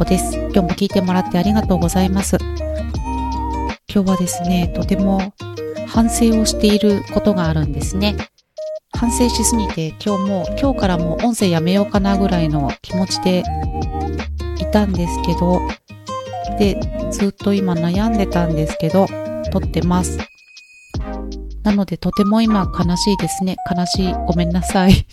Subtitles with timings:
[0.00, 0.34] こです。
[0.34, 2.38] 今日も聞いてもらってありがとうございます。
[2.40, 5.34] 今日はですね、とても
[5.86, 8.16] 反省をしていることがあるんですね。
[8.96, 13.42] 反省しすぎて今日も、今日からもう音声やめようかなぐらいの気持ちで
[14.58, 15.60] いたんですけど、
[16.58, 16.80] で、
[17.10, 19.06] ずっと今悩んでたんですけど、
[19.52, 20.18] 撮ってます。
[21.62, 23.56] なのでとても今悲しいですね。
[23.70, 24.14] 悲しい。
[24.26, 25.06] ごめんなさい。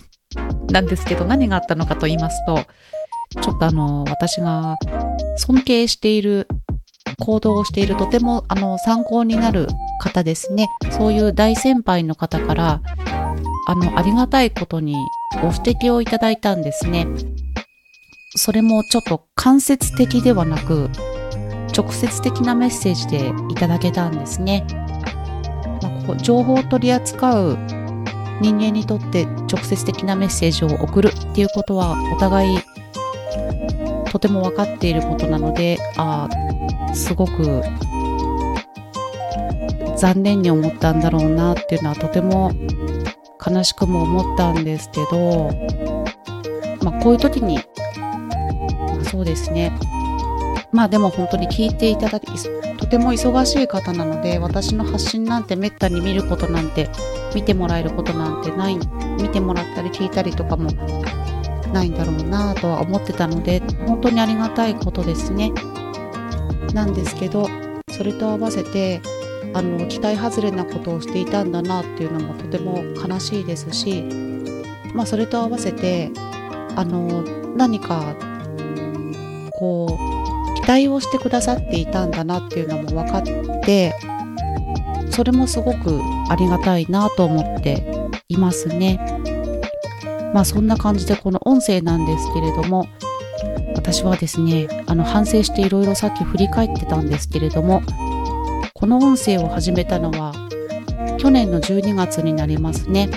[0.72, 2.64] なんですけど何があったのかと言いますと、
[3.42, 4.76] ちょっとあの、私が
[5.38, 6.48] 尊敬している
[7.20, 9.68] 行動をしているとてもあの参考になる
[10.00, 10.70] 方ですね。
[10.92, 12.82] そういう大先輩の方から、
[13.68, 14.96] あの、ありがたいことに
[15.42, 17.08] ご指摘をいただいたんですね。
[18.36, 20.90] それもちょっと間接的ではなく、
[21.76, 24.66] 直接的なメッセージでいただけたんですね。
[25.82, 27.58] まあ、ここ情報を取り扱う
[28.42, 32.60] 人間にとって直接的なメッセージを送るっていうことはお互い
[34.12, 36.28] とても分かっていることなので、あ
[36.90, 37.62] あ、すごく
[39.98, 42.52] 残念に思ったんだろうなっていうのはとても
[43.46, 45.52] 悲しくも思ったんですけど、
[46.84, 47.64] まあこういう時に、ま
[49.02, 49.78] あ、そうですね。
[50.72, 52.28] まあでも本当に聞いていただき、
[52.78, 56.90] とても忙しい方なので、私の発信なんてめったに見ることなんて、
[57.34, 58.78] 見てもらえることなんてない、
[59.20, 60.70] 見てもらったり聞いたりとかも
[61.74, 65.52] ないんだろうなとは思ってたので、本当にありがたいことですね。
[66.74, 67.48] なんですけど、
[67.92, 69.02] それと合わせて、
[69.54, 74.04] あの、期待外れなことをしていたんだなっていうのもとても悲しいですし、
[74.94, 76.12] まあそれと合わせて、
[76.76, 77.24] あの、
[77.56, 78.16] 何か、
[79.54, 83.24] こう期、待をしてくださっていたんだなっていうのも分かっ
[83.64, 83.96] て
[85.10, 87.84] それもすごくありがたいなと思って
[88.30, 89.00] いますね。
[90.38, 92.88] まあそんな感じでこの音声なんですけれども
[93.74, 97.82] 私はですねあの反省していろいろさっき振り返ってたんですけれども
[98.76, 100.34] この音声を始めたのは
[101.18, 103.10] 去年の12月になりますね。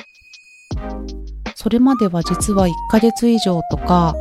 [1.55, 4.15] それまでは実は1ヶ月以上とか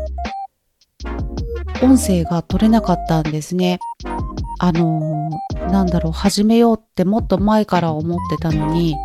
[1.81, 3.79] 音声が取れなかったんですね。
[4.59, 8.97] あのー、なんだろう、始めようってもっと前から思ってたのに、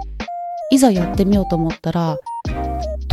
[0.72, 2.18] いざやってみようと思ったら、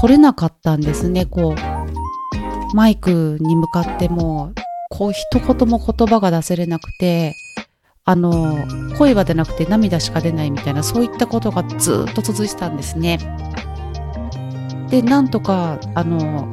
[0.01, 2.75] 取れなかったんですね、こう。
[2.75, 4.51] マイクに向かっても、
[4.89, 7.35] こう一言も言葉が出せれなくて、
[8.03, 8.57] あの、
[8.97, 13.19] 声が出なくて涙しか出ないみたいな、そういったことがずっと続いてたんですね。
[14.89, 16.51] で、なんとか、あの、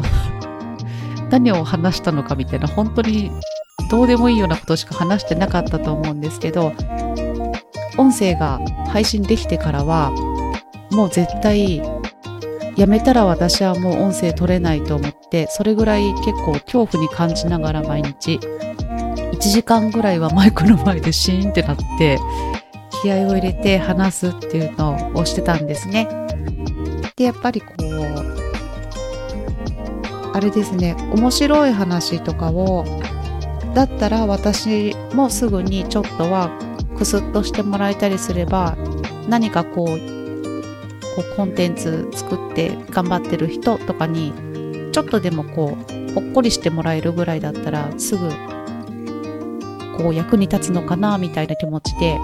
[1.33, 3.31] 何を話したのかみたいな、本当に
[3.91, 6.75] どうでもいいようなことしか話してなかったと思うんですけど、
[7.97, 10.11] 音声が配信できてからは、
[10.91, 11.81] もう絶対、
[12.79, 22.19] やめたら私はもう音声取れないと思って、それぐらい結構恐怖に感じながら毎日、1時間ぐらいはマイクの前でシーンってなって、
[23.03, 26.09] 気合を入れて話すっていうのをしてたんですね。
[27.17, 28.49] で、やっぱりこう、
[30.39, 32.85] あれですね面白い話とかを
[33.75, 36.57] だったら私もすぐにちょっとは
[36.97, 38.77] クスッとしてもらえたりすれば
[39.29, 40.18] 何かこう
[41.19, 44.33] こうコンテンツ作って頑張ってる人とかに
[44.93, 48.29] ちょっとでもこうほっこりしてもらえるぐらいだったらすぐ
[49.97, 52.19] こう役に立つのかなみたいな気持ちで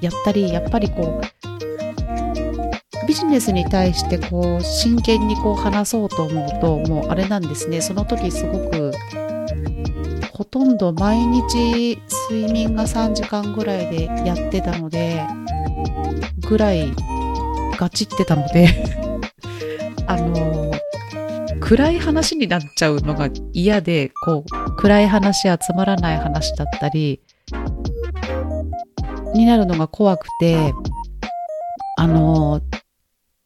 [0.00, 7.80] やったりやっぱりこうビジネスに対してこう真剣にこう話そうと思うともうあれなんですね。
[7.80, 8.92] その時すごく
[10.32, 15.26] ほとんど毎日睡眠が3時間ぐらいでやってたので
[16.48, 16.94] ぐらい
[17.80, 18.68] ガチってたので
[20.06, 20.70] あの
[21.60, 27.20] 暗い話になっちゃうのが嫌でこう暗い話やつまらない話だったり
[29.34, 30.74] になるのが怖くて
[31.96, 32.60] あの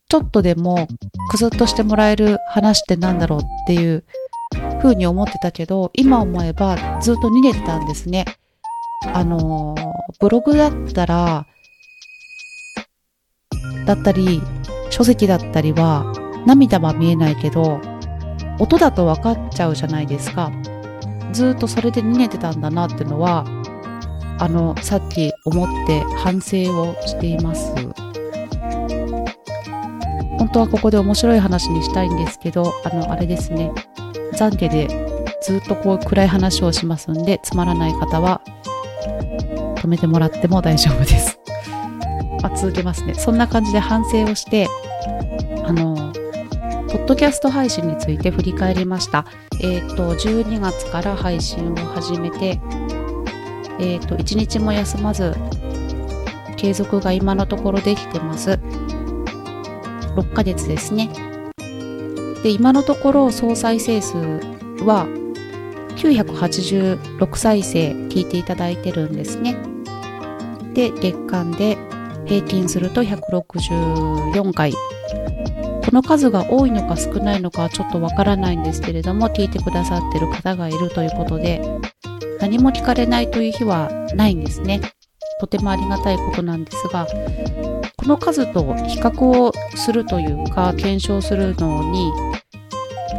[0.09, 0.89] ちょっとでも
[1.31, 4.05] くずっとしてもらえる話ってなんだろうっていう
[4.85, 8.25] 風に思ってたけど、今思えばずっと逃げてたんですね。
[9.13, 9.75] あの、
[10.21, 11.47] ブログだったら、
[13.85, 14.43] だったり、
[14.91, 16.05] 書籍だったりは
[16.47, 17.81] 涙は見えないけど、
[18.59, 20.51] 音だと分かっちゃうじゃないですか。
[21.33, 23.45] ずっとそれで逃げてたんだなってのは、
[24.39, 27.75] あの、さっき思って反省をしています。
[30.39, 33.73] 本当はここで面白い話にしたいんですけど、あの、あれですね。
[34.35, 34.89] 懺悔で
[35.43, 38.41] ずっとこう暗い話をしますんで、つまらない方は
[39.77, 41.44] 止めてもらっても大丈夫です。
[42.45, 43.15] あ、続けますね。
[43.15, 44.69] そんな感じで反省をして、
[45.65, 46.13] あの、
[46.93, 49.25] ポッドキャスト配信について振り返りました。
[49.63, 52.61] えっ、ー、と、12月から配信を始めて、
[53.81, 55.35] えっ、ー、と、1日も休まず、
[56.57, 58.61] 継続が今のところできてます。
[60.17, 61.11] 6ヶ月ですね。
[62.43, 64.19] で、今のところ総再生数
[64.85, 65.07] は
[65.97, 69.57] 986再生聞いていただいてるんですね。
[70.75, 71.79] で、月間で
[72.27, 74.73] 平均すると164回。
[74.73, 74.79] こ
[75.93, 81.61] の数が多いのか少ないのかはちょっとわからないんですけれども、聞いてくださってる方がいるということで、
[82.41, 84.81] 何も聞かれないという日はないんですね。
[85.41, 87.07] とてもありがたいことなんですが、
[87.97, 92.13] この数と比較をするというか、検証するのに、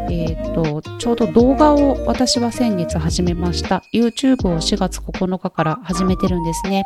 [0.09, 3.83] えっ、と、ちょうど動画を私は先月始めました。
[3.93, 6.85] YouTube を4月9日から始めてるんですね。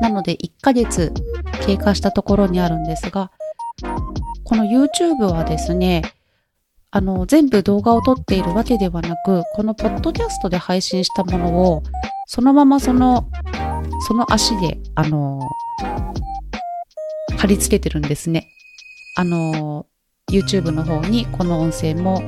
[0.00, 1.12] なので1ヶ月
[1.66, 3.30] 経過したところにあるんですが、
[4.44, 6.02] この YouTube はですね、
[6.90, 11.82] あの、全部動画を撮っているわけではなく、このポッドキャストで配信したものを、
[12.26, 13.28] そのままその、
[14.06, 15.40] その足で、あの、
[17.36, 18.46] 貼り付けてるんですね。
[19.16, 19.86] あの、
[20.30, 22.22] YouTube の方にこの音声も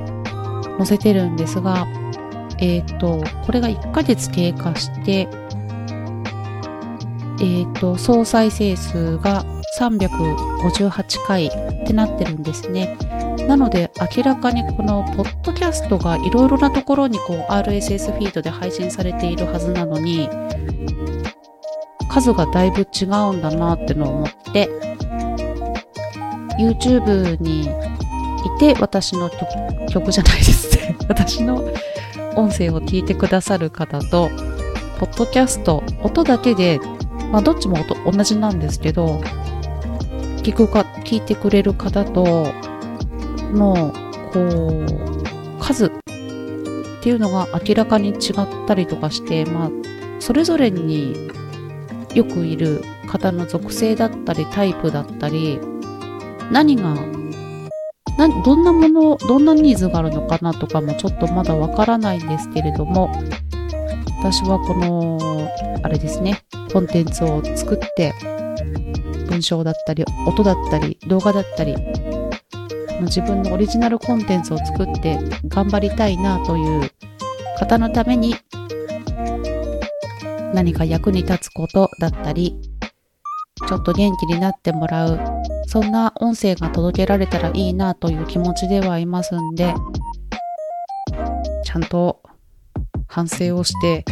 [0.78, 1.86] 載せてるんですが、
[2.58, 5.28] えっ、ー、と、これが1ヶ月経過して、
[7.40, 9.44] えっ、ー、と、総再生数が
[9.78, 11.50] 358回っ
[11.86, 12.96] てなってるんですね。
[13.46, 20.28] なので、明らかにこのポッドキャストがいろいろなところにこう RSS フィードで配信されているはずなのに、
[22.08, 24.68] 数がだいぶ違うんだなってのを思って、
[26.58, 27.68] YouTube にい
[28.58, 29.30] て私の
[29.90, 30.96] 曲じゃないですね。
[31.08, 31.56] 私の
[32.34, 34.30] 音声を聞いてくださる方と、
[34.98, 36.80] ポッドキャスト、音だけで、
[37.36, 37.76] まあどっちも
[38.10, 39.20] 同じなんですけど、
[40.38, 42.24] 聞くか、聞いてくれる方と
[43.52, 43.92] の、
[44.32, 45.90] こう、数っ
[47.02, 49.70] ていうのが明らかに違ったりとかして、まあ、
[50.18, 51.28] それぞれに
[52.14, 55.60] よくいる方の属性だったりタイプだったり
[56.50, 56.94] 何が
[58.16, 63.10] などんなものどんなニーズがあるのかなとかもちょっとまだわからないんですけれども
[64.20, 65.50] 私はこの
[65.82, 66.42] あれですね。
[66.76, 68.12] コンテンツを作って
[69.30, 71.74] 文章だったり音だったり動画だったり
[73.00, 75.18] 自分のオリジナルコンテンツを作って
[75.48, 76.90] 頑張りたいなという
[77.58, 78.34] 方のために
[80.52, 82.60] 何か役に立つことだったり
[83.66, 85.18] ちょっと元気になってもらう
[85.66, 89.74] そんな音声が届けられたらいいなという気持ちではいますんで、
[91.64, 92.22] ちゃんと
[93.08, 94.04] 反省をして、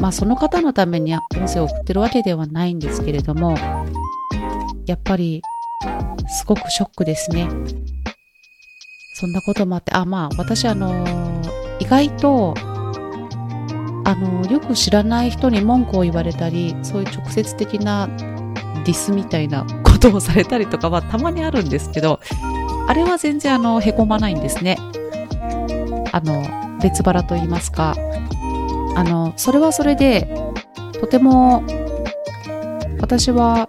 [0.00, 3.56] まあその方のために音声を送ってるわけではないんですけれども、
[4.86, 5.42] やっぱり
[6.28, 7.48] すごくショックですね。
[9.14, 11.04] そんなこともあって、あ、まあ私あの
[11.78, 12.54] 意外と
[14.04, 18.08] あのよく知らない人に文句を言われたりそういう直接的な
[18.84, 22.20] ディスみたいなことをされたりとかはたまにあるんですけど、
[22.86, 24.76] あれは全然あの、へこまないんですね。
[26.12, 26.42] あの、
[26.80, 27.94] 別腹と言いますか。
[28.96, 30.28] あの、それはそれで、
[31.00, 31.62] とても、
[33.00, 33.68] 私は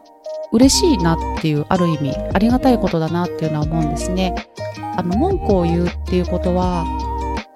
[0.52, 4.36] 嬉しいなっていう、ある意味、ありがたいことだなっていうのは思うんですね。
[4.98, 6.86] あの、文句を言うっていうことは、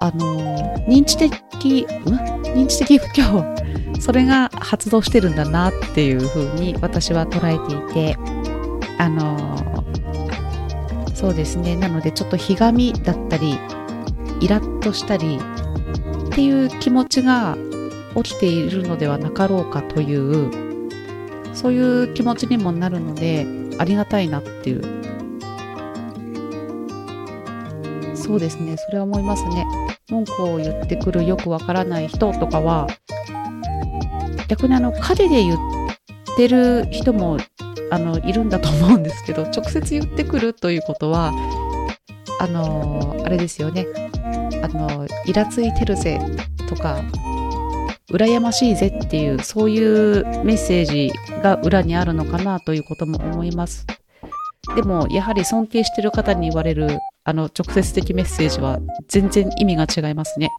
[0.00, 2.36] あの、認知的、ん？
[2.56, 3.44] 認知的不協
[4.00, 8.16] それが発動してるんだなっていうふうに私は捉えていて
[8.98, 9.84] あの
[11.14, 13.58] そうですねなのでちょっとひがみだったり
[14.40, 15.38] イラッとしたり
[16.36, 17.56] っていう気持ちが
[18.14, 20.50] 起きているのではなかろうかという
[21.54, 23.46] そういう気持ちにもなるので
[23.78, 24.82] ありがたいなっていう。
[28.14, 28.76] そうですね。
[28.76, 29.64] それは思いますね。
[30.10, 32.86] 文句を言ってくるよくわからない人とかは
[34.48, 35.58] 逆にあの陰で言っ
[36.36, 37.38] てる人も
[37.90, 41.32] あのいるんだと思うんですけど直接言ってくるということは
[42.38, 43.86] あのあれですよね。
[44.62, 46.20] あのイラついてるぜ
[46.68, 47.02] とか
[48.10, 51.12] 羨ましいぜっていうそういうメッセージ
[51.42, 53.86] が裏にあるのかなということも思います。
[54.74, 58.78] でもやはり尊敬してる方に言われるあの直接的メッセージは
[59.08, 60.50] 全然意味が違いますね。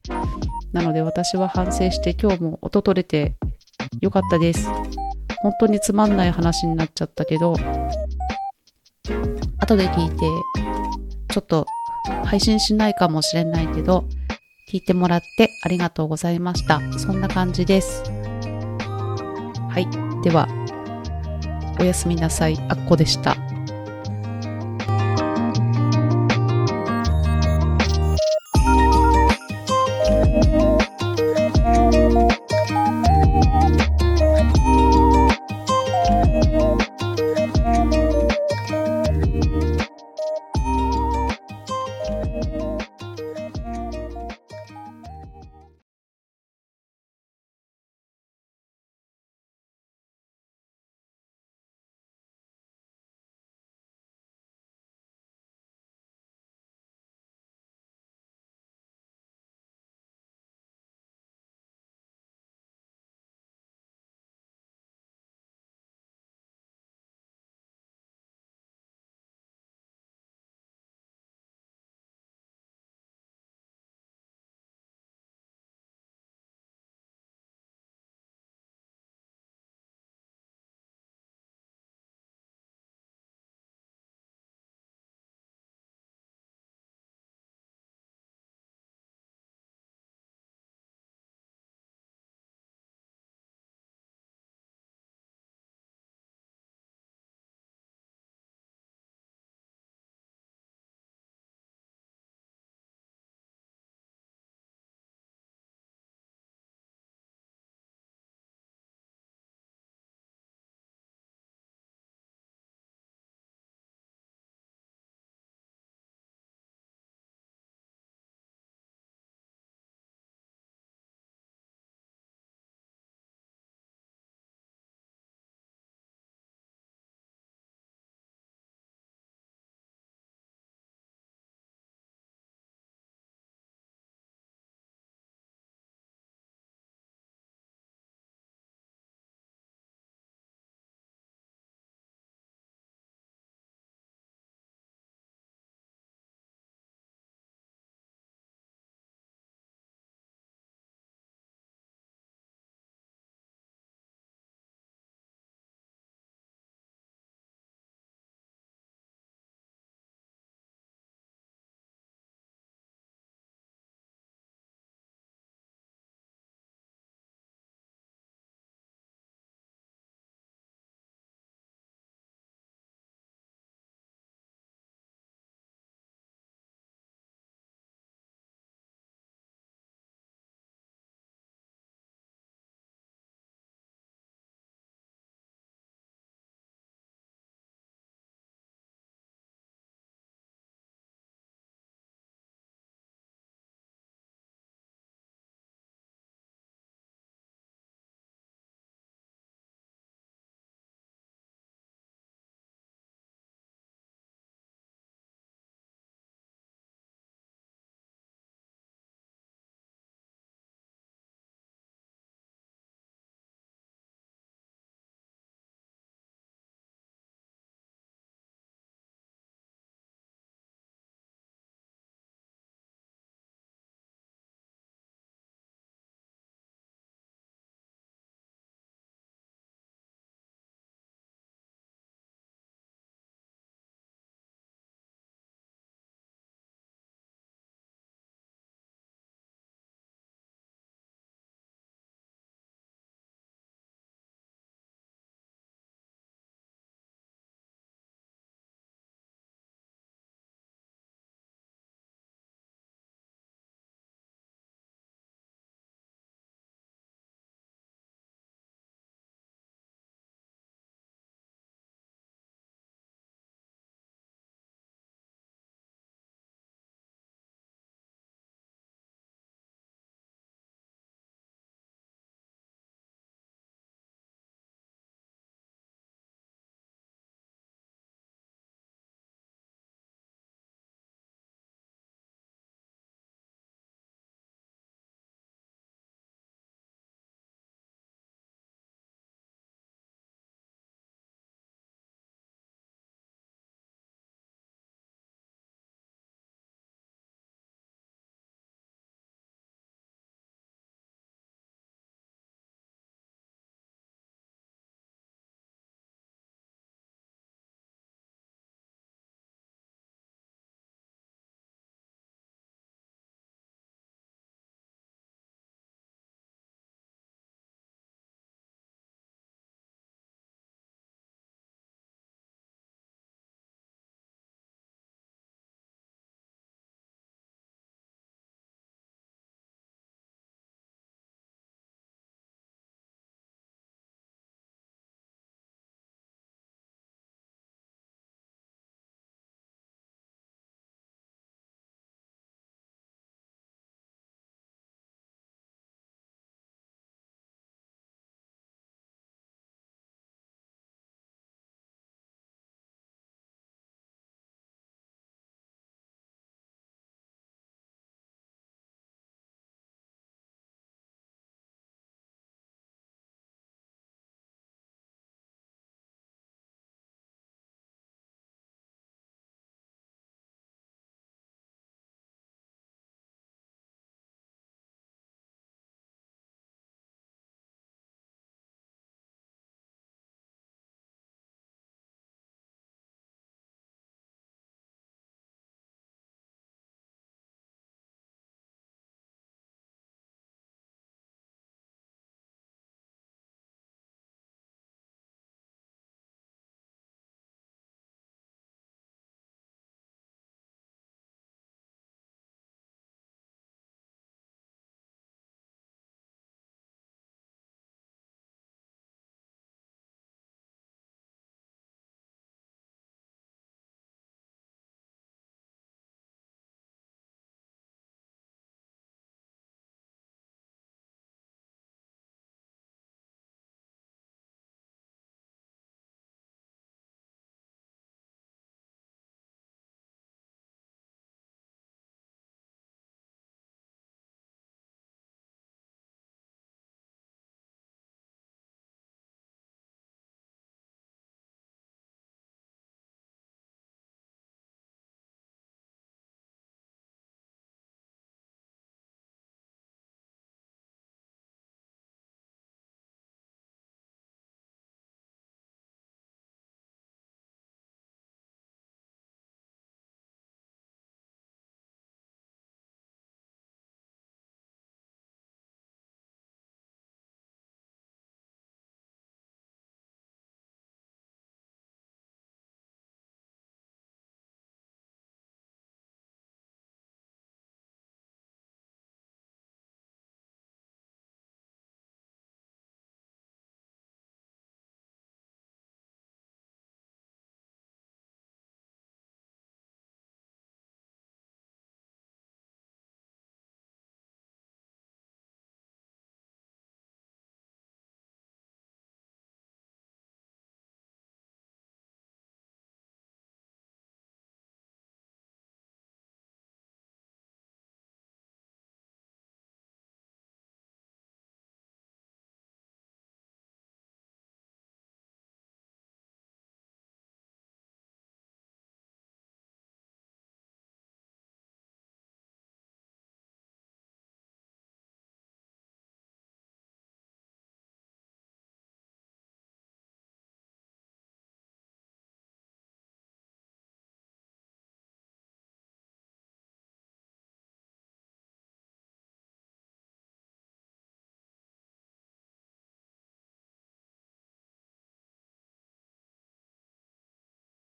[0.74, 3.36] なので私は反省して今日も音取れて
[4.02, 4.70] よかったです。
[5.42, 7.56] 本当につまんない話になっちゃったけど、
[9.60, 10.26] 後で聞いて、
[11.38, 11.68] ちょっと
[12.26, 14.06] 配信しないかもしれないけど、
[14.72, 16.82] 聞いてもらってありがとうございました。
[16.98, 18.02] そんな感じです。
[19.70, 19.88] はい。
[20.24, 20.48] では、
[21.80, 22.58] おやすみなさい。
[22.70, 23.36] あっこでした。